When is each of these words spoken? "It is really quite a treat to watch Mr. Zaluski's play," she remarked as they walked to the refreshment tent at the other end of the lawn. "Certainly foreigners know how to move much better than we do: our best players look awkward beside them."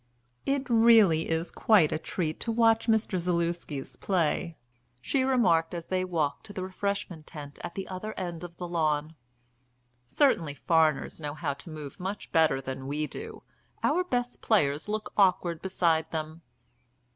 "It 0.47 0.61
is 0.63 0.67
really 0.71 1.45
quite 1.53 1.91
a 1.91 1.99
treat 1.99 2.39
to 2.39 2.51
watch 2.51 2.87
Mr. 2.87 3.19
Zaluski's 3.19 3.97
play," 3.97 4.57
she 4.99 5.21
remarked 5.21 5.75
as 5.75 5.85
they 5.85 6.03
walked 6.03 6.43
to 6.47 6.53
the 6.53 6.63
refreshment 6.63 7.27
tent 7.27 7.59
at 7.63 7.75
the 7.75 7.87
other 7.87 8.15
end 8.17 8.43
of 8.43 8.57
the 8.57 8.67
lawn. 8.67 9.13
"Certainly 10.07 10.55
foreigners 10.55 11.19
know 11.21 11.35
how 11.35 11.53
to 11.53 11.69
move 11.69 11.99
much 11.99 12.31
better 12.31 12.59
than 12.59 12.87
we 12.87 13.05
do: 13.05 13.43
our 13.83 14.03
best 14.03 14.41
players 14.41 14.89
look 14.89 15.13
awkward 15.17 15.61
beside 15.61 16.09
them." 16.09 16.41